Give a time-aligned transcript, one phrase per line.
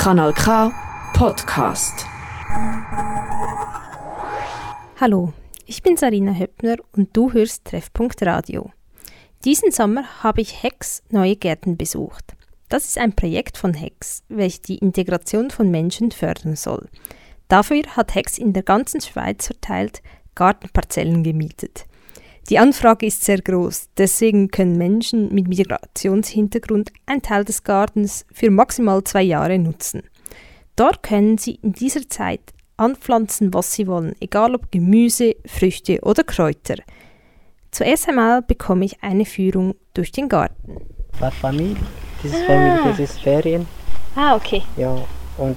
[0.00, 0.72] Kanal K
[1.12, 2.06] Podcast.
[4.98, 5.34] Hallo,
[5.66, 8.70] ich bin Sarina Höppner und du hörst Treffpunkt Radio.
[9.44, 12.34] Diesen Sommer habe ich Hex Neue Gärten besucht.
[12.70, 16.88] Das ist ein Projekt von Hex, welches die Integration von Menschen fördern soll.
[17.48, 20.00] Dafür hat Hex in der ganzen Schweiz verteilt
[20.34, 21.84] Gartenparzellen gemietet.
[22.50, 28.50] Die Anfrage ist sehr groß, deswegen können Menschen mit Migrationshintergrund einen Teil des Gartens für
[28.50, 30.02] maximal zwei Jahre nutzen.
[30.74, 32.40] Dort können sie in dieser Zeit
[32.76, 36.74] anpflanzen, was sie wollen, egal ob Gemüse, Früchte oder Kräuter.
[37.70, 40.78] Zuerst einmal bekomme ich eine Führung durch den Garten.
[41.20, 41.76] War Familie,
[42.20, 43.68] das ist Familie, das ist Ferien.
[44.16, 44.62] Ah, okay.
[44.76, 44.96] Ja,
[45.38, 45.56] und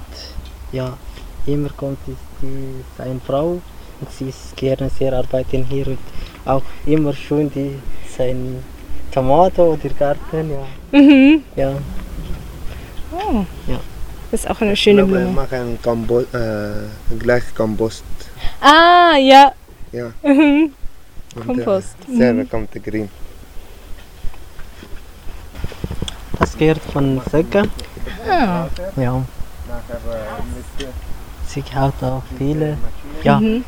[0.70, 0.96] ja,
[1.44, 3.60] immer kommt die, die, seine Frau
[4.04, 5.98] und sie ist gerne sehr arbeiten hier und
[6.44, 7.76] auch immer schön die
[8.16, 8.62] sein
[9.12, 10.98] Tomato oder Garten, ja.
[10.98, 11.42] Mhm.
[11.56, 11.72] Ja,
[13.12, 13.78] Oh, ja.
[14.30, 15.32] das ist auch eine schöne Wir Blume.
[15.32, 18.02] machen Kombo äh, gleich Kompost.
[18.60, 19.52] Ah, ja.
[19.92, 20.10] Ja.
[20.22, 20.72] Mhm.
[21.36, 21.94] Und, Kompost.
[22.12, 22.48] Äh, sehr Mhm.
[22.50, 23.08] kommt grün.
[26.40, 27.62] Das gehört von Söcke.
[28.28, 28.66] Ah.
[28.96, 29.22] Ja.
[31.46, 32.76] Sie hat auch viele.
[33.22, 33.64] Ja, Mhm.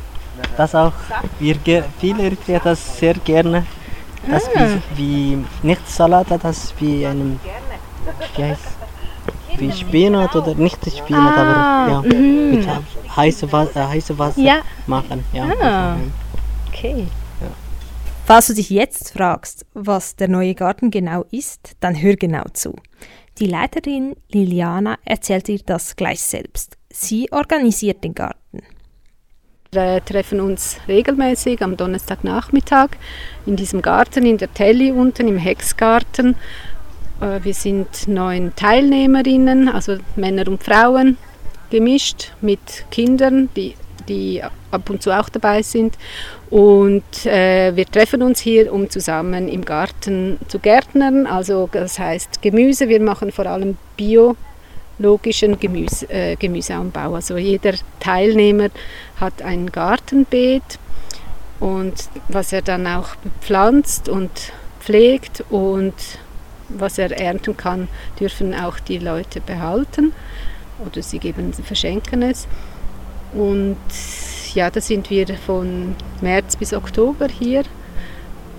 [0.55, 0.93] Das auch.
[1.39, 1.55] Wir
[1.99, 3.65] viele Eritreer das sehr gerne.
[4.29, 4.77] Das Ah.
[4.95, 7.39] wie, wie nicht Salat, das wie einem
[8.35, 8.61] wie heißt
[9.57, 12.49] wie Spinat oder nicht Spinat, Ah, aber ja, mhm.
[12.51, 12.67] mit
[13.15, 14.61] heißem Wasser, äh, heiße Wasser Ja.
[14.85, 15.23] machen.
[15.33, 15.45] Ja.
[15.61, 15.97] Ah.
[16.67, 17.07] Okay.
[18.25, 22.75] Falls du dich jetzt fragst, was der neue Garten genau ist, dann hör genau zu.
[23.39, 26.75] Die Leiterin Liliana erzählt dir das gleich selbst.
[26.91, 28.59] Sie organisiert den Garten.
[29.77, 32.89] Wir treffen uns regelmäßig am Donnerstagnachmittag
[33.45, 36.35] in diesem Garten, in der Telly unten im Hexgarten.
[37.21, 41.17] Äh, Wir sind neun Teilnehmerinnen, also Männer und Frauen,
[41.69, 43.75] gemischt mit Kindern, die,
[44.09, 45.95] die ab und zu auch dabei sind.
[46.49, 51.27] Und äh, wir treffen uns hier, um zusammen im Garten zu gärtnern.
[51.27, 52.89] Also das heißt Gemüse.
[52.89, 53.77] Wir machen vor allem
[54.97, 57.15] biologischen Gemüse, äh, Gemüseanbau.
[57.15, 58.69] Also jeder Teilnehmer
[59.19, 60.79] hat ein Gartenbeet
[61.59, 61.93] und
[62.27, 64.31] was er dann auch bepflanzt und
[64.79, 65.93] pflegt und
[66.69, 67.87] was er ernten kann,
[68.19, 70.13] dürfen auch die Leute behalten
[70.85, 72.47] oder sie geben, verschenken es.
[73.33, 73.77] Und
[74.53, 77.63] ja, da sind wir von März bis Oktober hier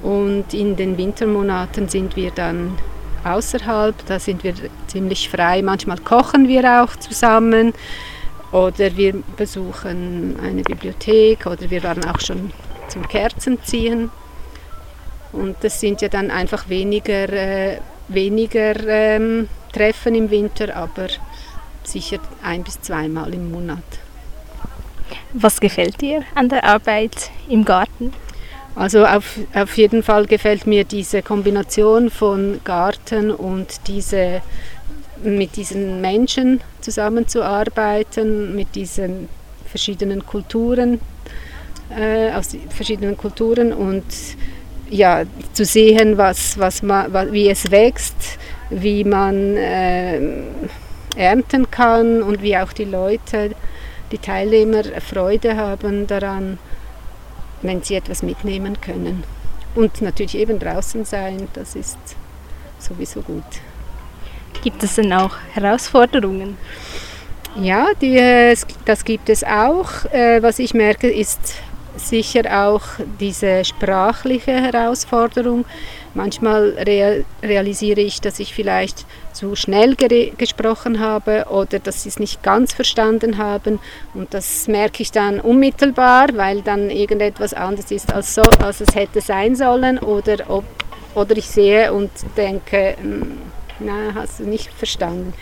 [0.03, 2.79] und in den Wintermonaten sind wir dann
[3.29, 4.55] außerhalb, da sind wir
[4.87, 5.63] ziemlich frei.
[5.63, 7.73] Manchmal kochen wir auch zusammen
[8.53, 12.51] oder wir besuchen eine Bibliothek oder wir waren auch schon
[12.89, 14.11] zum Kerzenziehen.
[15.33, 21.09] Und das sind ja dann einfach weniger, äh, weniger ähm, Treffen im Winter, aber
[21.83, 23.85] sicher ein bis zweimal im Monat.
[25.33, 28.13] Was gefällt dir an der Arbeit im Garten?
[28.79, 34.41] Also auf, auf jeden Fall gefällt mir diese Kombination von Garten und diese,
[35.21, 39.29] mit diesen Menschen zusammenzuarbeiten, mit diesen
[39.69, 41.01] verschiedenen Kulturen,
[41.91, 44.05] äh, aus verschiedenen Kulturen und
[44.91, 45.25] ja,
[45.55, 48.39] zu sehen, was, was man, wie es wächst,
[48.71, 50.21] wie man äh,
[51.17, 53.57] ernten kann und wie auch die Leute,
[54.13, 56.59] die Teilnehmer Freude haben daran,
[57.63, 59.25] wenn sie etwas mitnehmen können.
[59.75, 61.99] Und natürlich eben draußen sein, das ist
[62.79, 63.45] sowieso gut.
[64.63, 66.57] Gibt es denn auch Herausforderungen?
[67.57, 70.05] Ja, die, äh, das gibt es auch.
[70.13, 71.55] Äh, Was ich merke, ist
[71.97, 72.83] sicher auch
[73.21, 75.65] diese sprachliche Herausforderung.
[76.15, 82.19] Manchmal real, realisiere ich, dass ich vielleicht zu schnell gesprochen habe oder dass sie es
[82.19, 83.79] nicht ganz verstanden haben.
[84.15, 88.95] Und das merke ich dann unmittelbar, weil dann irgendetwas anders ist, als, so, als es
[88.95, 89.99] hätte sein sollen.
[89.99, 90.65] Oder, ob,
[91.15, 93.39] oder ich sehe und denke, "Hm,
[93.81, 95.35] na, hast du nicht verstanden.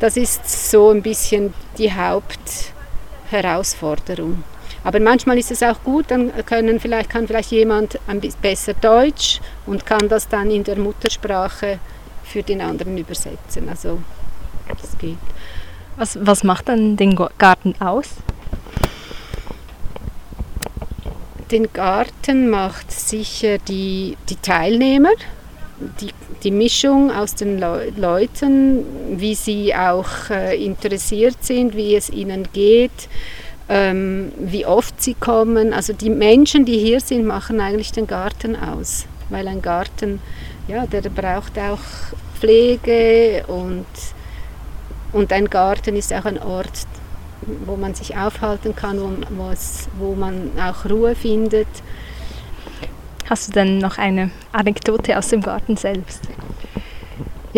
[0.00, 4.44] Das ist so ein bisschen die Hauptherausforderung.
[4.84, 8.74] Aber manchmal ist es auch gut, dann können vielleicht, kann vielleicht jemand ein bisschen besser
[8.74, 11.78] Deutsch und kann das dann in der Muttersprache
[12.24, 13.68] für den anderen übersetzen.
[13.68, 13.98] Also
[14.68, 15.18] das geht.
[15.96, 18.10] Was, was macht dann den Garten aus?
[21.50, 25.12] Den Garten macht sicher die, die Teilnehmer,
[26.00, 26.10] die,
[26.42, 28.84] die Mischung aus den Leu Leuten,
[29.18, 33.08] wie sie auch äh, interessiert sind, wie es ihnen geht,
[33.68, 35.72] ähm, wie oft sie kommen.
[35.72, 40.20] Also die Menschen, die hier sind, machen eigentlich den Garten aus, weil ein Garten,
[40.66, 41.80] ja, der braucht auch
[42.38, 43.86] Pflege und
[45.12, 46.86] Und ein Garten ist auch ein Ort,
[47.64, 49.52] wo man sich aufhalten kann, wo,
[49.98, 51.68] wo, man auch Ruhe findet.
[53.28, 56.22] Hast du denn noch eine Anekdote aus dem Garten selbst?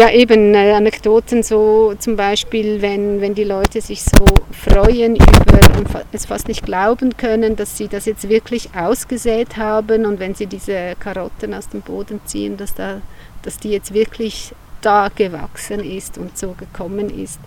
[0.01, 5.77] Ja, eben äh, Anekdoten, so zum Beispiel, wenn, wenn die Leute sich so freuen über
[5.77, 10.35] und es fast nicht glauben können, dass sie das jetzt wirklich ausgesät haben und wenn
[10.35, 13.03] sie diese Karotten aus dem Boden ziehen, dass, da,
[13.43, 17.39] dass die jetzt wirklich da gewachsen ist und so gekommen ist.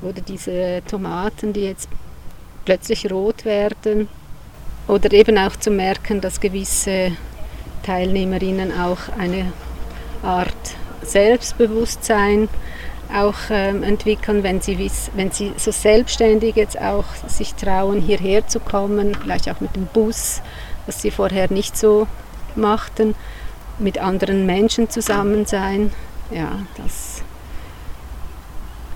[0.00, 1.88] Oder diese Tomaten, die jetzt
[2.64, 4.06] plötzlich rot werden.
[4.86, 7.16] Oder eben auch zu merken, dass gewisse
[7.82, 9.52] Teilnehmerinnen auch eine
[10.22, 10.76] Art
[11.06, 12.48] Selbstbewusstsein
[13.14, 18.60] auch ähm, entwickeln, wenn sie, wenn sie so selbstständig jetzt auch sich trauen, hierher zu
[18.60, 20.42] kommen, vielleicht auch mit dem Bus,
[20.86, 22.06] was sie vorher nicht so
[22.54, 23.14] machten,
[23.78, 25.92] mit anderen Menschen zusammen sein.
[26.30, 27.22] Ja, das.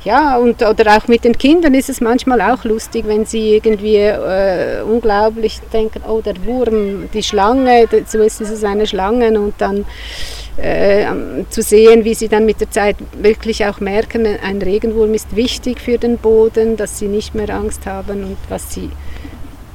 [0.02, 3.96] Ja, und, oder auch mit den Kindern ist es manchmal auch lustig, wenn sie irgendwie
[3.96, 9.84] äh, unglaublich denken, oh, der Wurm, die Schlange, so ist es eine Schlange und dann
[10.60, 15.34] äh, zu sehen, wie sie dann mit der Zeit wirklich auch merken, ein Regenwurm ist
[15.34, 18.90] wichtig für den Boden, dass sie nicht mehr Angst haben und was sie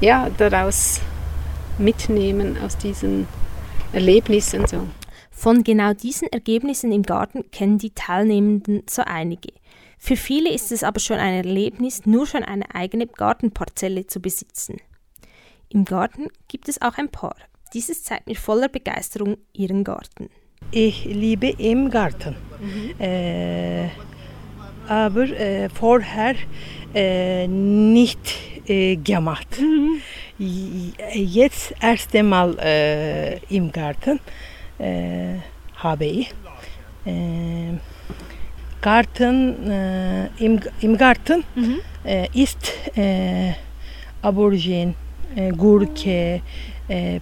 [0.01, 1.01] ja, daraus
[1.77, 3.27] mitnehmen aus diesen
[3.93, 4.67] Erlebnissen.
[4.67, 4.87] So.
[5.31, 9.49] Von genau diesen Ergebnissen im Garten kennen die Teilnehmenden so einige.
[9.97, 14.77] Für viele ist es aber schon ein Erlebnis, nur schon eine eigene Gartenparzelle zu besitzen.
[15.69, 17.35] Im Garten gibt es auch ein Paar.
[17.73, 20.29] Dieses zeigt mir voller Begeisterung ihren Garten.
[20.71, 22.35] Ich liebe im Garten.
[22.99, 23.87] Äh,
[24.87, 26.35] aber äh, vorher
[26.93, 28.19] äh, nicht
[28.67, 29.47] äh, gemacht.
[30.37, 34.19] J- Jetzt erste Mal äh, im Garten
[35.77, 36.33] habe ich.
[38.81, 39.71] Garten,
[40.39, 41.43] im, im Garten
[42.03, 43.53] äh, ist äh,
[45.35, 46.41] äh, Gurke,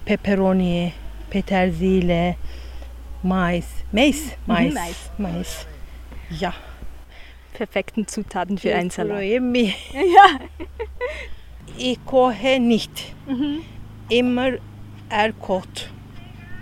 [0.06, 0.92] Peperoni,
[1.30, 2.36] Petersilie,
[3.24, 3.66] Mais.
[3.92, 4.36] Mais?
[4.46, 4.74] Mais.
[4.74, 5.12] Mais.
[5.18, 5.68] Mais.
[6.30, 6.54] Ja.
[7.54, 9.42] Perfekten Zutaten für einen Salat.
[9.42, 9.76] mich.
[11.78, 13.16] Ich koche nicht.
[14.10, 14.54] Immer
[15.10, 15.90] er kocht.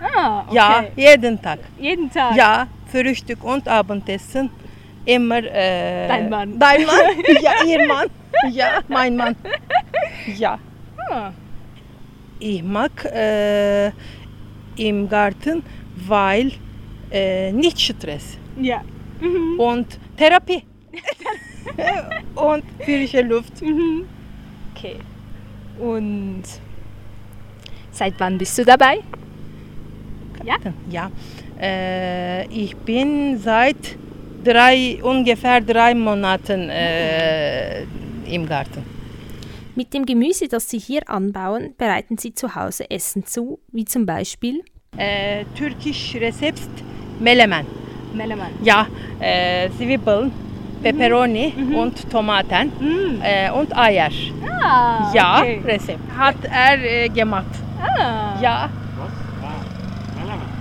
[0.00, 1.58] Ah, Ja, jeden Tag.
[1.78, 2.34] Jeden Tag.
[2.34, 4.48] Ja, Frühstück und Abendessen.
[5.04, 5.42] Immer.
[5.44, 6.58] Äh, Dein Mann.
[6.58, 6.96] Dein Mann?
[7.42, 8.08] ja, ihr Mann.
[8.50, 9.36] Ja, mein Mann.
[10.38, 10.58] Ja.
[11.10, 11.30] Ah.
[12.38, 13.90] Ich mag äh,
[14.76, 15.62] im Garten,
[15.96, 16.52] weil
[17.10, 18.82] äh, nicht Stress Ja.
[19.58, 20.62] und Therapie.
[22.34, 23.52] und frische Luft.
[24.74, 24.96] Okay.
[25.78, 26.42] Und
[27.90, 28.98] seit wann bist du dabei?
[30.44, 30.56] Ja?
[30.90, 31.10] Ja.
[31.60, 33.96] Äh, ich bin seit
[34.42, 37.82] drei, ungefähr drei Monaten äh,
[38.26, 38.82] im Garten.
[39.74, 44.04] Mit dem Gemüse, das sie hier anbauen, bereiten sie zu Hause Essen zu, wie zum
[44.06, 44.62] Beispiel
[44.98, 46.68] Äh, türkisch Rezept
[47.18, 47.66] Melemen.
[48.12, 48.50] Meleman.
[48.62, 48.86] Ja,
[49.20, 50.30] äh, Zwiebeln,
[50.82, 52.70] Peperoni und Tomaten
[53.22, 54.10] äh, und Eier.
[54.62, 55.60] Ah, ja, okay.
[55.64, 56.00] Rezept.
[56.18, 57.46] Hat er äh, gemacht.
[57.80, 58.38] Ah.
[58.42, 58.68] Ja.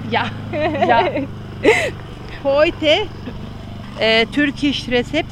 [0.09, 0.25] Ja,
[0.87, 1.05] ja.
[2.43, 3.07] Heute
[3.99, 5.31] äh, türkisch Rezept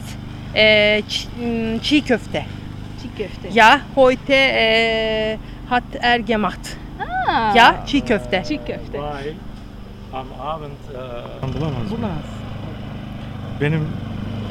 [0.53, 1.79] äh, Ç- m,
[3.01, 3.49] Çiğ köfte.
[3.53, 5.37] Ja, heute äh,
[5.69, 6.59] hat er gemacht.
[7.27, 7.55] Ah.
[7.55, 8.43] Ja, Çiğ köfte.
[8.43, 8.97] Çiğköfte.
[8.97, 9.33] Weil
[10.13, 10.71] am Abend
[11.51, 11.91] e, bulamaz.
[11.91, 11.97] mı?
[13.61, 13.87] Benim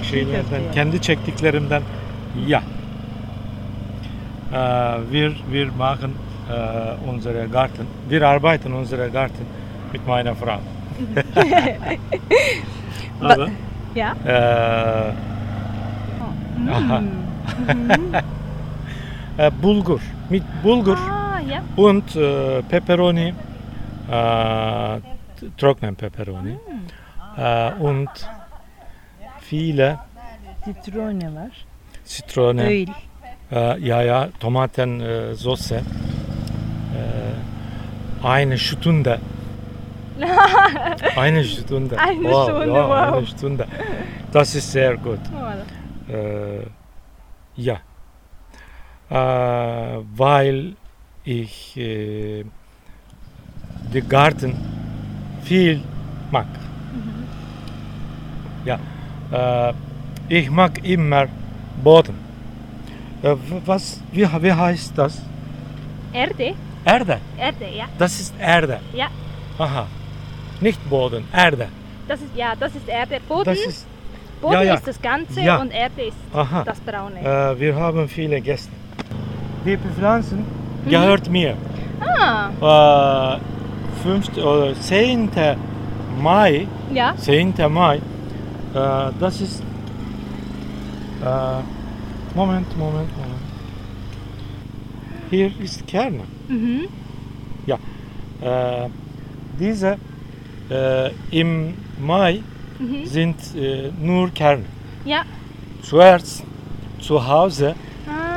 [0.03, 0.71] şeylerden, köfte.
[0.75, 1.83] kendi çektiklerimden
[2.47, 2.63] ja.
[4.53, 4.55] Äh,
[5.13, 6.11] wir, wir machen
[6.51, 9.47] äh, unsere Garten, wir arbeiten unsere Garten
[9.93, 10.59] mit meiner Frau.
[13.23, 13.49] Aber,
[13.95, 14.15] Ja.
[14.27, 15.13] äh,
[16.73, 17.03] aha.
[19.39, 21.63] Äh, Bulgur, mit Bulgur Ah, ja.
[21.77, 23.33] und äh, Peperoni,
[24.11, 25.01] äh,
[25.57, 26.59] trockenen Peperoni
[27.37, 28.11] äh, und
[29.41, 30.01] viele
[30.65, 31.51] Zitrone var.
[32.05, 32.87] Zitrone, Öl.
[33.81, 35.83] ja ja, Tomaten, äh, Soße,
[38.23, 39.21] eine Stunde.
[41.17, 41.97] eine Stunde.
[41.97, 43.15] Eine wow, Stunde, ja, wow.
[43.19, 43.67] Eine Stunde.
[44.33, 45.21] Das ist sehr gut.
[46.09, 46.67] Äh,
[47.57, 47.77] ja.
[49.11, 50.75] Äh, weil
[51.25, 52.45] ich äh,
[53.93, 54.55] den Garten
[55.43, 55.83] viel
[56.31, 56.47] mag.
[58.65, 58.79] Ja.
[59.33, 59.73] Äh,
[60.29, 61.27] ich mag immer
[61.83, 62.15] Boden.
[63.23, 63.35] Äh,
[63.65, 65.23] was, wie, wie heißt das?
[66.13, 66.55] Erde.
[66.85, 67.19] Erde.
[67.39, 67.85] Erde, ja.
[67.99, 68.81] Das ist Erde.
[68.93, 69.09] Ja.
[69.59, 69.87] Aha.
[70.61, 71.69] Nicht Boden, Erde.
[72.07, 73.21] Das ist, ja, das ist Erde.
[73.29, 73.87] Boden, Das ist
[74.41, 74.75] Boden Ja, ja.
[74.75, 75.57] ist das Ganze Ja.
[75.61, 76.63] und Erde ist Aha.
[76.65, 77.21] das Braune.
[77.21, 78.73] Äh, wir haben viele Gäste.
[79.65, 80.45] Die Pflanzen
[80.89, 81.55] gehört mir.
[82.01, 83.39] Ah, Äh,
[84.03, 84.37] 5.
[84.39, 85.29] oder 10.
[86.21, 87.15] Mai, ja.
[87.17, 87.55] 10.
[87.69, 88.01] Mai, äh,
[89.21, 89.63] das ist.
[91.25, 91.27] Äh,
[92.35, 93.43] Moment, Moment, Moment.
[95.31, 96.23] Hier ist Kerne.
[96.49, 96.83] Mhm.
[97.67, 97.77] Ja.
[98.41, 98.89] Äh,
[99.59, 99.97] diese
[101.31, 102.41] im Mai
[102.79, 103.07] Mhm.
[103.07, 104.65] sind äh, nur Kerne.
[105.05, 105.23] Ja.
[105.83, 106.45] Zuerst
[107.01, 107.75] zu Hause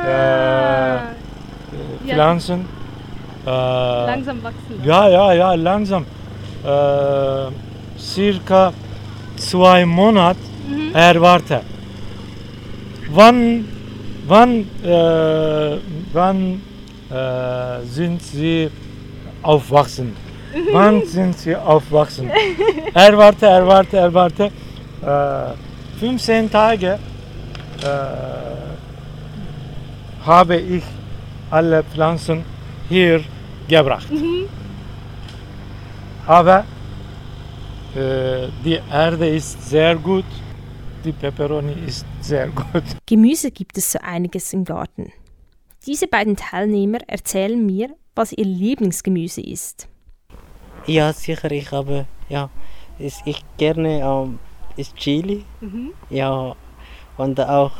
[0.02, 2.14] Ah, äh, Ja.
[2.14, 2.66] Pflanzen.
[3.46, 4.80] Äh, langsam wachsen.
[4.84, 6.04] Ja, ja, ja, langsam.
[6.64, 8.72] Äh, circa
[9.36, 10.94] zwei Monate Mhm.
[10.94, 11.60] erwarte.
[13.10, 13.64] Wann,
[14.26, 15.78] wann, äh,
[16.12, 16.62] wann
[17.10, 18.70] äh, sind sie
[19.42, 20.16] aufwachsen?
[20.72, 22.30] wann sind sie aufwachsen?
[22.94, 24.44] erwarte, erwarte, erwarte.
[25.02, 26.98] Äh, 15 Tage
[27.82, 27.86] äh,
[30.24, 30.84] habe ich
[31.50, 32.44] alle Pflanzen
[32.88, 33.22] hier
[33.68, 34.08] gebracht.
[36.26, 36.64] Aber
[37.94, 40.24] äh, die Erde ist sehr gut,
[41.04, 42.84] die Peperoni ist sehr gut.
[43.06, 45.12] Gemüse gibt es so einiges im Garten.
[45.86, 49.88] Diese beiden Teilnehmer erzählen mir, was ihr Lieblingsgemüse ist.
[50.86, 52.50] Ja, sicher, ich habe, ja,
[52.98, 54.38] ist, ich gerne ähm,
[54.76, 55.44] ist Chili,
[56.10, 56.54] ja,
[57.16, 57.72] und auch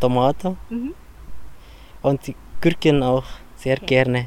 [0.00, 0.94] Tomaten Mhm.
[2.06, 3.24] Und die Gurken auch
[3.56, 4.26] sehr gerne.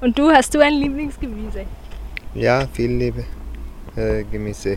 [0.00, 1.64] Und du, hast du ein Lieblingsgemüse?
[2.34, 3.24] Ja, viel Liebe.
[3.96, 4.76] Äh, Gemüse.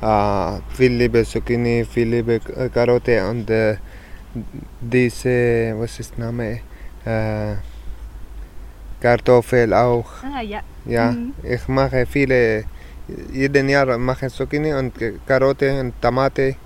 [0.00, 3.76] Äh, viel Liebe Zucchini, viel Liebe äh, Karotte und äh,
[4.80, 6.60] diese, was ist der Name?
[7.04, 7.54] Äh,
[9.00, 10.10] Kartoffel auch.
[10.24, 10.60] Ah, ja.
[10.86, 11.34] Ja, Mhm.
[11.44, 12.64] ich mache viele,
[13.32, 14.92] jeden Jahr mache Zucchini und
[15.26, 16.56] Karotte und Tomate.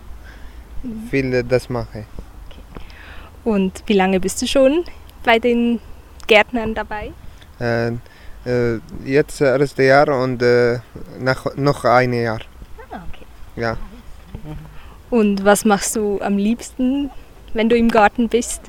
[1.11, 2.04] Viel das mache.
[3.47, 4.85] Und wie lange bist du schon
[5.23, 5.79] bei den
[6.26, 7.12] Gärtnern dabei?
[7.61, 7.93] Äh,
[8.45, 10.81] äh, jetzt das erste Jahr und äh,
[11.21, 12.41] nach, noch ein Jahr.
[12.91, 13.25] Ah, okay.
[13.55, 13.76] Ja.
[15.11, 17.09] Und was machst du am liebsten,
[17.55, 18.62] wenn du im Garten bist?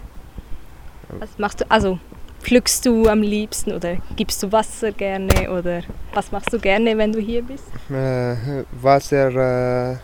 [1.10, 1.65] Was machst du?
[1.69, 1.98] Also
[2.43, 5.81] pflückst du am liebsten oder gibst du Wasser gerne oder
[6.13, 7.63] was machst du gerne, wenn du hier bist?
[7.89, 9.98] Äh, Wasser äh,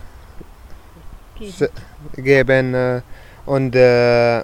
[1.38, 1.70] Geben.
[2.16, 3.02] geben äh,
[3.46, 4.42] und äh,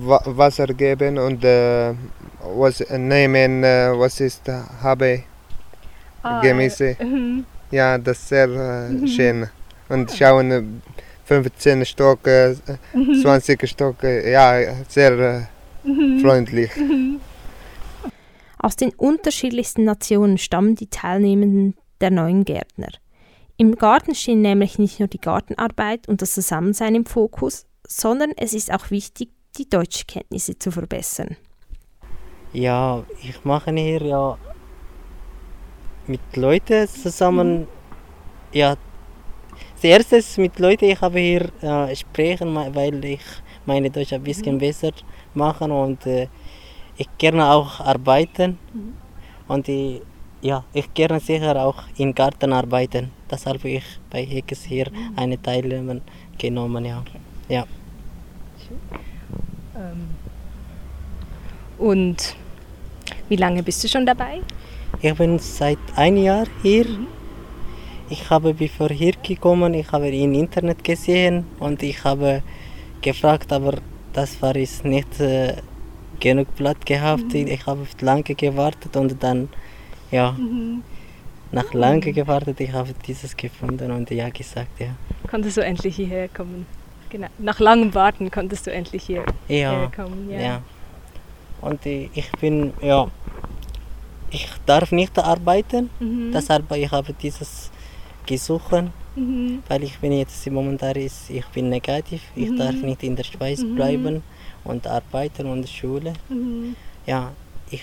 [0.00, 1.94] Wasser geben und äh,
[2.56, 5.24] was nehmen, äh, was ist, äh, habe
[6.42, 6.96] Gemüse.
[7.00, 7.44] Mhm.
[7.70, 9.48] Ja, das ist sehr äh, schön.
[9.88, 10.62] Und schauen, äh,
[11.24, 12.54] 15 Stock, äh,
[12.94, 16.70] 20 Stock, äh, ja, sehr äh, freundlich.
[18.58, 22.88] Aus den unterschiedlichsten Nationen stammen die Teilnehmenden der neuen Gärtner.
[23.56, 28.54] Im Garten stehen nämlich nicht nur die Gartenarbeit und das Zusammensein im Fokus, sondern es
[28.54, 31.36] ist auch wichtig, die Deutschkenntnisse zu verbessern.
[32.52, 34.38] Ja, ich mache hier ja
[36.06, 37.68] mit Leuten zusammen.
[38.52, 38.76] Ja,
[39.80, 43.20] zuerst ist mit Leuten, ich habe hier äh, sprechen, weil ich
[43.66, 44.92] meine Deutsch ein bisschen besser
[45.34, 46.28] machen und äh,
[46.96, 48.58] ich gerne auch arbeiten.
[49.46, 50.02] Und ich,
[50.40, 53.10] ja, ich gerne sicher auch im Garten arbeiten.
[53.30, 56.00] Deshalb habe ich bei Heckes hier eine Teilnehmer
[56.38, 57.02] genommen, ja.
[57.48, 57.66] Ja.
[61.78, 62.36] Und
[63.28, 64.40] wie lange bist du schon dabei?
[65.00, 66.86] Ich bin seit einem Jahr hier.
[68.10, 72.42] Ich habe bevor hier gekommen, ich habe im Internet gesehen und ich habe
[73.02, 73.74] gefragt, aber
[74.12, 75.56] das war es nicht äh,
[76.18, 77.34] genug Platz gehabt.
[77.34, 79.48] Ich habe lange gewartet und dann,
[80.10, 80.34] ja,
[81.52, 84.96] nach lange gewartet, ich habe dieses gefunden und ja gesagt, ja.
[85.30, 86.66] Konntest du endlich hierher kommen?
[87.10, 87.28] Genau.
[87.38, 90.30] Nach langem Warten konntest du endlich hierher Ja, kommen.
[90.30, 90.62] ja.
[91.60, 93.06] Und äh, ich bin, ja,
[94.30, 96.30] ich darf nicht arbeiten, Mhm.
[96.32, 97.70] deshalb ich habe dieses
[98.26, 98.84] gesucht.
[99.16, 99.64] Mhm.
[99.68, 103.64] weil ich bin jetzt momentan ist, ich bin negativ, ich darf nicht in der Schweiz
[103.74, 104.22] bleiben
[104.62, 106.12] und arbeiten und Schule.
[106.28, 106.76] Mhm.
[107.04, 107.32] Ja,
[107.68, 107.82] ich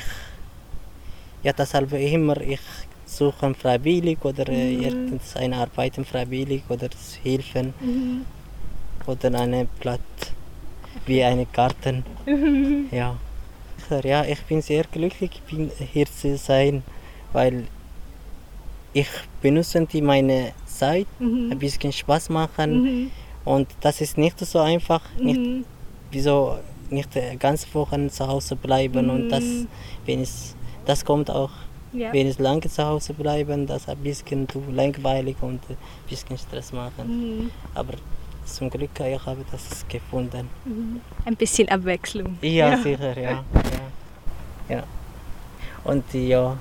[1.44, 2.62] ja deshalb immer ich
[3.06, 6.88] suche freiwillig oder äh, irgendeine Arbeiten freiwillig oder
[7.24, 7.74] helfen
[9.08, 10.02] oder eine Platz
[11.06, 12.04] wie eine Garten.
[12.92, 13.18] Ja.
[14.04, 16.82] ja, ich bin sehr glücklich bin hier zu sein,
[17.34, 17.68] weil
[18.94, 19.10] ich
[19.42, 23.12] benutze die meine Zeit ein bisschen Spaß machen
[23.44, 25.66] und das ist nicht so einfach, nicht
[26.12, 26.58] wieso
[26.90, 27.10] nicht
[27.40, 29.44] ganze Woche zu Hause bleiben und das
[30.06, 31.52] wenn es das kommt auch
[31.96, 32.12] Ja.
[32.12, 35.78] Wenn es lange zu Hause bleiben, das ein bisschen zu langweilig und ein
[36.10, 37.08] bisschen Stress machen.
[37.08, 37.52] Mhm.
[37.74, 37.94] Aber
[38.46, 40.50] zum Glück, ich habe das gefunden.
[41.26, 42.38] Ein bisschen Abwechslung.
[42.42, 43.32] Ja, sicher, ja.
[43.32, 43.44] ja.
[44.70, 44.84] ja.
[45.84, 46.58] Und ja,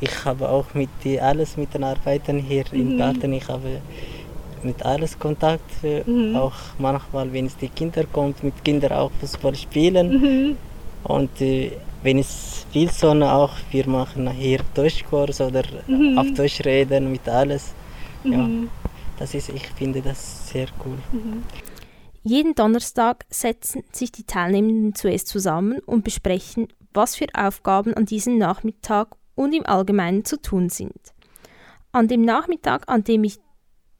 [0.00, 3.32] ich habe auch mit die alles mit den Arbeiten hier im Garten.
[3.32, 3.80] Ich habe
[4.62, 5.70] mit alles Kontakt.
[5.82, 6.02] äh,
[6.34, 10.56] Auch manchmal, wenn es die Kinder kommt, mit Kindern auch Fußball spielen.
[11.04, 15.62] Und äh, wenn es viel Sonne auch, wir machen hier Deutschkurs oder
[16.16, 17.72] auf Deutsch reden mit alles.
[18.24, 18.48] Ja,
[19.18, 20.98] das ist, ich finde das sehr cool.
[22.22, 28.38] Jeden Donnerstag setzen sich die Teilnehmenden zuerst zusammen und besprechen, was für Aufgaben an diesem
[28.38, 31.14] Nachmittag und im Allgemeinen zu tun sind.
[31.92, 33.38] An dem Nachmittag, an dem ich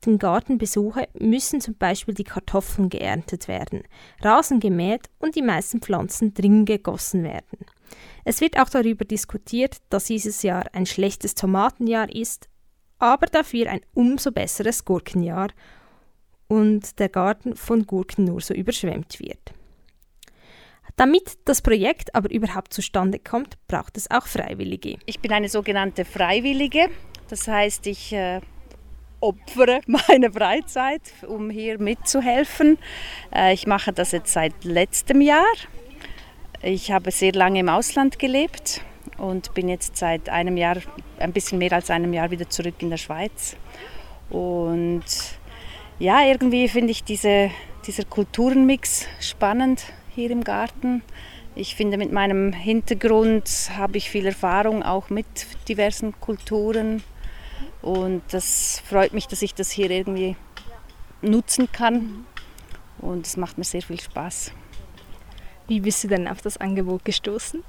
[0.05, 3.83] den Garten besuche, müssen zum Beispiel die Kartoffeln geerntet werden,
[4.21, 7.67] Rasen gemäht und die meisten Pflanzen dringend gegossen werden.
[8.25, 12.49] Es wird auch darüber diskutiert, dass dieses Jahr ein schlechtes Tomatenjahr ist,
[12.99, 15.49] aber dafür ein umso besseres Gurkenjahr
[16.49, 19.53] und der Garten von Gurken nur so überschwemmt wird.
[20.97, 24.99] Damit das Projekt aber überhaupt zustande kommt, braucht es auch Freiwillige.
[25.07, 26.89] Ich bin eine sogenannte Freiwillige.
[27.29, 28.41] Das heißt, ich äh,
[29.21, 32.79] opfere meine Freizeit, um hier mitzuhelfen.
[33.33, 35.47] Äh, ich mache das jetzt seit letztem Jahr.
[36.63, 38.83] Ich habe sehr lange im Ausland gelebt
[39.19, 40.79] und bin jetzt seit einem Jahr,
[41.19, 43.57] ein bisschen mehr als einem Jahr wieder zurück in der Schweiz.
[44.31, 45.05] Und
[45.99, 47.51] ja, irgendwie finde ich diese,
[47.87, 51.03] dieser Kulturenmix spannend hier im Garten.
[51.55, 55.27] Ich finde, mit meinem Hintergrund habe ich viel Erfahrung auch mit
[55.69, 57.03] diversen Kulturen.
[57.83, 60.37] Und das freut mich, dass ich das hier irgendwie
[61.21, 62.27] nutzen kann.
[62.99, 64.53] Und es macht mir sehr viel Spaß.
[65.67, 67.65] Wie bist du denn auf das Angebot gestoßen?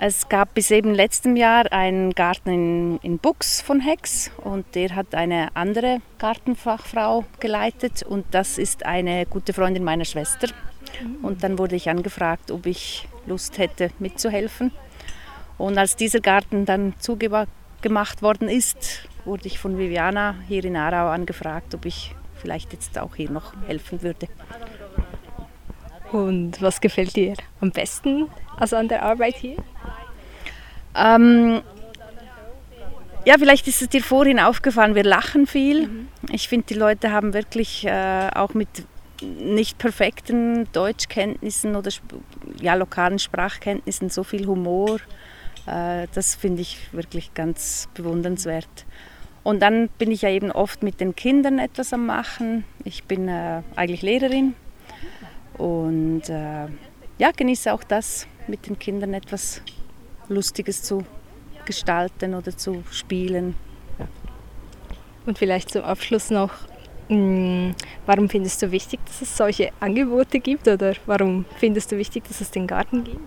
[0.00, 4.94] Es gab bis eben letztem Jahr einen Garten in, in Bux von Hex und der
[4.94, 10.46] hat eine andere Gartenfachfrau geleitet und das ist eine gute Freundin meiner Schwester.
[11.20, 14.70] Und dann wurde ich angefragt, ob ich Lust hätte mitzuhelfen.
[15.58, 21.10] Und als dieser Garten dann zugemacht worden ist, wurde ich von Viviana hier in Aarau
[21.10, 24.28] angefragt, ob ich vielleicht jetzt auch hier noch helfen würde.
[26.12, 29.56] Und was gefällt dir am besten also an der Arbeit hier?
[30.94, 31.62] Ähm,
[33.24, 35.90] ja, vielleicht ist es dir vorhin aufgefallen, wir lachen viel.
[36.30, 38.68] Ich finde, die Leute haben wirklich äh, auch mit
[39.22, 41.90] nicht perfekten Deutschkenntnissen oder
[42.60, 44.98] ja, lokalen Sprachkenntnissen so viel Humor.
[45.66, 48.86] Äh, das finde ich wirklich ganz bewundernswert.
[49.42, 52.64] Und dann bin ich ja eben oft mit den Kindern etwas am Machen.
[52.84, 54.54] Ich bin äh, eigentlich Lehrerin
[55.56, 56.66] und äh,
[57.18, 59.62] ja, genieße auch das, mit den Kindern etwas
[60.28, 61.04] Lustiges zu
[61.64, 63.54] gestalten oder zu spielen.
[65.26, 66.50] Und vielleicht zum Abschluss noch,
[67.08, 67.74] mh,
[68.06, 72.40] warum findest du wichtig, dass es solche Angebote gibt oder warum findest du wichtig, dass
[72.40, 73.20] es den Garten gibt?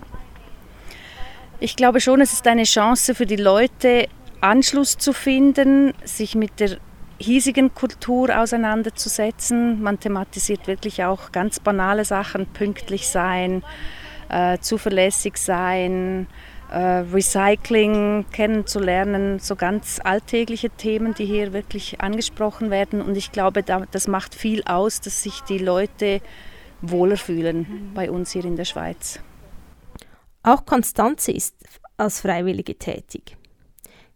[1.60, 4.08] Ich glaube schon, es ist eine Chance für die Leute,
[4.40, 6.78] Anschluss zu finden, sich mit der
[7.18, 9.80] hiesigen Kultur auseinanderzusetzen.
[9.80, 13.62] Man thematisiert wirklich auch ganz banale Sachen, pünktlich sein,
[14.28, 23.02] äh, zuverlässig sein, äh, Recycling kennenzulernen, so ganz alltägliche Themen, die hier wirklich angesprochen werden.
[23.02, 26.20] Und ich glaube, da, das macht viel aus, dass sich die Leute
[26.80, 29.20] wohler fühlen bei uns hier in der Schweiz.
[30.42, 31.54] Auch Konstanze ist
[31.96, 33.36] als Freiwillige tätig.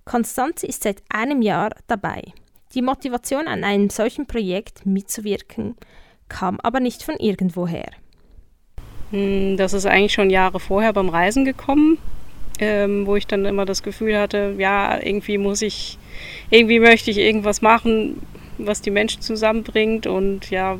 [0.05, 2.23] Konstanze ist seit einem Jahr dabei.
[2.75, 5.77] Die Motivation an einem solchen Projekt mitzuwirken
[6.29, 7.91] kam aber nicht von irgendwoher.
[9.11, 11.99] Hm, Das ist eigentlich schon Jahre vorher beim Reisen gekommen,
[12.59, 15.99] ähm, wo ich dann immer das Gefühl hatte, ja, irgendwie muss ich,
[16.51, 18.23] irgendwie möchte ich irgendwas machen,
[18.59, 20.07] was die Menschen zusammenbringt.
[20.07, 20.79] Und ja,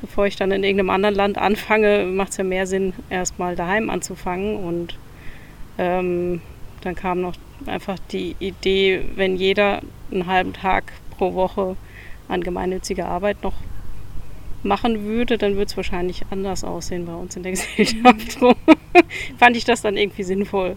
[0.00, 3.90] bevor ich dann in irgendeinem anderen Land anfange, macht es ja mehr Sinn, erstmal daheim
[3.90, 4.56] anzufangen.
[4.56, 4.98] Und
[5.78, 6.40] ähm,
[6.82, 7.34] dann kam noch
[7.66, 11.76] einfach die Idee, wenn jeder einen halben Tag pro Woche
[12.28, 13.54] an gemeinnütziger Arbeit noch
[14.64, 18.38] machen würde, dann würde es wahrscheinlich anders aussehen bei uns in der Gesellschaft.
[19.38, 20.76] Fand ich das dann irgendwie sinnvoll.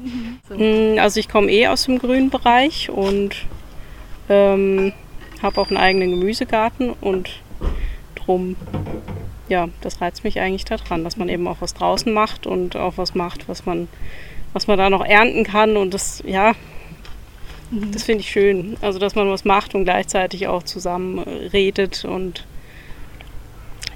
[0.49, 3.45] Mm, Also ich komme eh aus dem grünen Bereich und
[4.29, 4.93] ähm,
[5.41, 7.41] habe auch einen eigenen Gemüsegarten und
[8.15, 8.55] drum,
[9.49, 12.93] ja, das reizt mich eigentlich daran, dass man eben auch was draußen macht und auch
[12.97, 13.87] was macht, was man,
[14.53, 16.53] was man da noch ernten kann und das, ja,
[17.71, 18.77] das finde ich schön.
[18.81, 22.45] Also dass man was macht und gleichzeitig auch zusammen redet und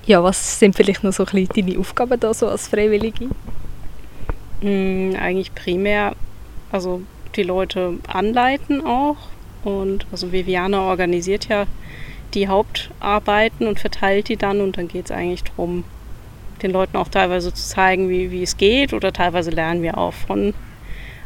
[0.10, 3.26] Ja, was sind vielleicht noch so ein bisschen deine Aufgaben da so als Freiwillige?
[4.60, 6.16] Mm, eigentlich primär,
[6.72, 7.04] also
[7.36, 9.18] die Leute anleiten auch.
[9.64, 11.68] Und also Viviana organisiert ja
[12.34, 15.84] die Hauptarbeiten und verteilt die dann und dann geht es eigentlich darum,
[16.64, 20.14] den Leuten auch teilweise zu zeigen, wie, wie es geht oder teilweise lernen wir auch
[20.14, 20.56] von,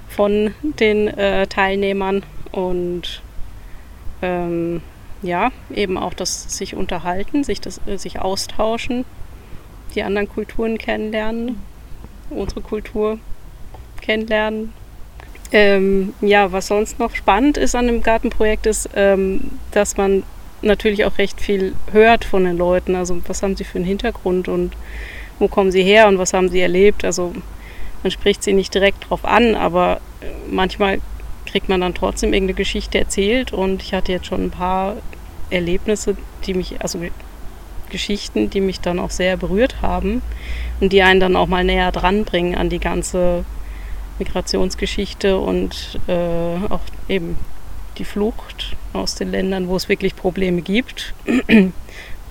[0.10, 3.22] von den äh, Teilnehmern und
[4.22, 4.82] ähm,
[5.24, 9.06] ja, eben auch das sich unterhalten, sich, das, äh, sich austauschen,
[9.96, 11.62] die anderen Kulturen kennenlernen,
[12.30, 13.20] unsere Kultur
[14.02, 14.74] kennenlernen.
[15.52, 20.24] Ähm, ja, was sonst noch spannend ist an dem Gartenprojekt ist, ähm, dass man
[20.62, 22.96] natürlich auch recht viel hört von den Leuten.
[22.96, 24.76] Also was haben sie für einen Hintergrund und
[25.40, 27.06] wo kommen sie her und was haben sie erlebt.
[27.06, 27.34] Also
[28.02, 31.00] man spricht sie nicht direkt drauf an, aber äh, manchmal
[31.54, 34.96] kriegt man dann trotzdem irgendeine Geschichte erzählt und ich hatte jetzt schon ein paar
[35.52, 37.00] Erlebnisse, die mich, also
[37.92, 40.24] Geschichten, die mich dann auch sehr berührt haben
[40.82, 43.46] und die einen dann auch mal näher dranbringen an die ganze
[44.18, 47.38] Migrationsgeschichte und äh, auch eben
[48.00, 51.14] die Flucht aus den Ländern, wo es wirklich Probleme gibt.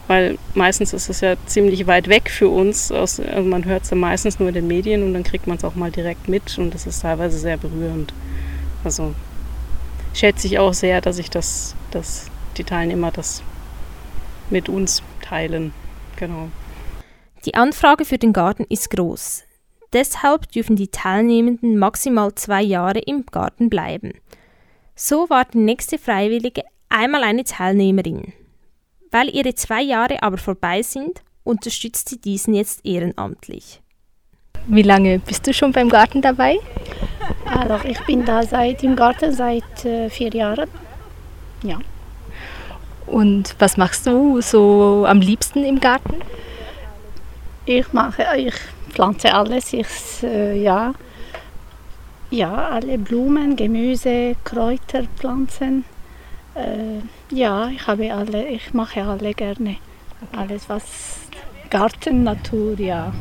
[0.09, 2.91] Weil meistens ist es ja ziemlich weit weg für uns.
[2.91, 5.65] Also man hört es ja meistens nur in den Medien und dann kriegt man es
[5.65, 8.13] auch mal direkt mit und das ist teilweise sehr berührend.
[8.85, 9.15] Also
[10.15, 13.43] schätze ich auch sehr, dass ich das, dass die Teilnehmer das
[14.51, 15.73] mit uns teilen.
[16.17, 16.49] Genau.
[17.45, 19.45] Die Anfrage für den Garten ist groß.
[19.93, 24.13] Deshalb dürfen die Teilnehmenden maximal zwei Jahre im Garten bleiben.
[24.95, 28.33] So war die nächste Freiwillige einmal eine Teilnehmerin.
[29.11, 33.82] Weil ihre zwei Jahre aber vorbei sind, unterstützt sie diesen jetzt ehrenamtlich.
[34.67, 36.59] Wie lange bist du schon beim Garten dabei?
[37.45, 40.69] Also ich bin da seit im Garten seit äh, vier Jahren.
[41.63, 41.79] Ja.
[43.07, 46.21] Und was machst du so am liebsten im Garten?
[47.67, 48.55] Ich mache, ich
[48.91, 49.73] pflanze alles.
[49.73, 50.95] Ich, äh, ja,
[52.31, 55.85] ja, alle Blumen, Gemüse, Kräuter, Pflanzen.
[56.55, 59.77] Äh, ja, ich habe alle, ich mache alle gerne.
[60.37, 60.83] Alles was
[61.69, 63.13] Garten, Natur, ja.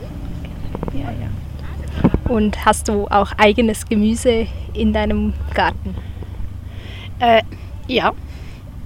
[0.94, 2.32] Ja, ja.
[2.32, 5.96] Und hast du auch eigenes Gemüse in deinem Garten?
[7.20, 7.42] Äh,
[7.88, 8.14] ja,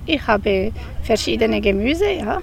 [0.06, 0.72] ich habe
[1.04, 2.42] verschiedene Gemüse, ja.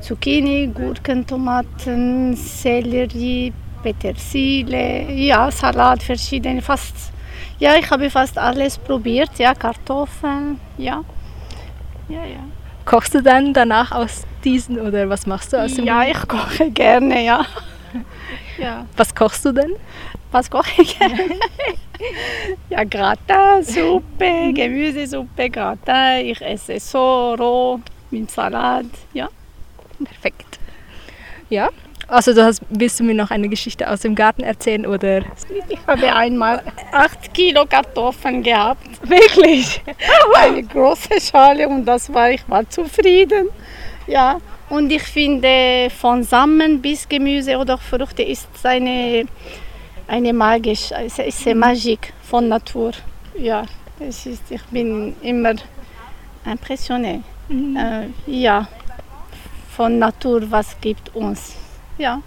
[0.00, 7.12] Zucchini, Gurken, Tomaten, Sellerie, Petersilie, ja, Salat, verschiedene, fast,
[7.58, 11.04] ja, ich habe fast alles probiert, ja, Kartoffeln, ja,
[12.08, 12.44] ja, ja.
[12.84, 15.84] Kochst du dann danach aus diesen oder was machst du aus dem?
[15.84, 17.46] Ja, ich koche gerne, ja.
[18.58, 18.86] Ja.
[18.96, 19.74] Was kochst du denn?
[20.30, 20.98] Was koche ich
[22.70, 26.26] ja, Gratin, Suppe, Gemüsesuppe, Gratin.
[26.26, 29.28] Ich esse so roh mit Salat, ja.
[30.04, 30.58] Perfekt.
[31.50, 31.68] Ja,
[32.12, 35.22] also du hast, willst du mir noch eine Geschichte aus dem Garten erzählen oder?
[35.68, 36.62] Ich habe einmal
[36.92, 39.08] acht Kilo Kartoffeln gehabt.
[39.08, 39.80] Wirklich?
[40.34, 43.48] Eine große Schale und das war, ich war zufrieden.
[44.06, 44.38] Ja,
[44.72, 49.26] und ich finde von Samen bis Gemüse oder Früchte ist eine,
[50.08, 52.92] eine magisch, es ist eine Magik von Natur.
[53.38, 53.66] Ja,
[54.00, 55.56] es ist, ich bin immer
[56.50, 57.20] impressioniert.
[57.48, 57.76] Mhm.
[57.76, 58.66] Äh, ja,
[59.76, 61.54] von Natur, was gibt uns.
[61.98, 62.22] Ja,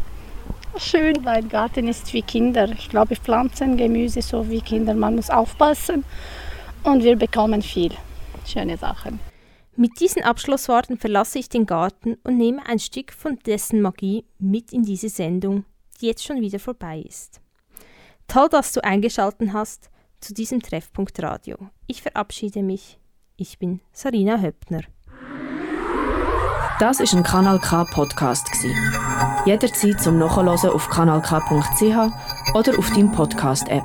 [0.77, 2.69] schön, weil Garten ist wie Kinder.
[2.77, 6.05] Ich glaube, Pflanzen, Gemüse, so wie Kinder, man muss aufpassen
[6.83, 7.93] und wir bekommen viel
[8.45, 9.19] schöne Sachen.
[9.77, 14.71] Mit diesen Abschlussworten verlasse ich den Garten und nehme ein Stück von dessen Magie mit
[14.71, 15.65] in diese Sendung,
[15.99, 17.41] die jetzt schon wieder vorbei ist.
[18.27, 19.89] Toll, dass du eingeschaltet hast
[20.21, 21.57] zu diesem Treffpunkt Radio.
[21.87, 22.99] Ich verabschiede mich.
[23.35, 24.81] Ich bin Sarina Höppner.
[26.79, 28.47] Das ist ein Kanal K Podcast
[29.45, 33.83] Jederzeit zum Nachhören auf kanalk.ch oder auf deinem Podcast App.